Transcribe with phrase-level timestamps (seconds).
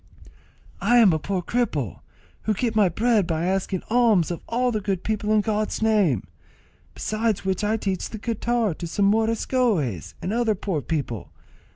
[0.81, 1.99] "I am a poor cripple,
[2.45, 6.23] who get my bread by asking alms of all good people in God's name;
[6.95, 11.29] besides which I teach the guitar to some moriscoes, and other poor people.